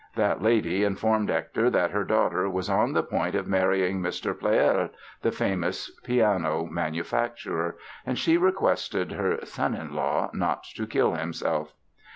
[0.15, 4.33] That lady informed Hector that her daughter was on the point of marrying Mr.
[4.35, 4.89] Pleyel,
[5.21, 11.75] the famous piano manufacturer; and she requested her "son in law" not to kill himself!